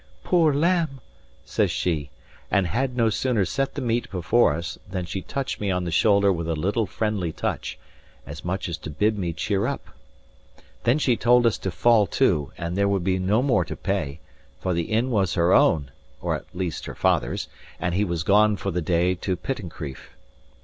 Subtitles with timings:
[0.23, 0.99] "Poor lamb!"
[1.45, 2.09] says she,
[2.49, 5.91] and had no sooner set the meat before us, than she touched me on the
[5.91, 7.77] shoulder with a little friendly touch,
[8.25, 9.91] as much as to bid me cheer up.
[10.85, 14.19] Then she told us to fall to, and there would be no more to pay;
[14.59, 17.47] for the inn was her own, or at least her father's,
[17.79, 20.15] and he was gone for the day to Pittencrieff.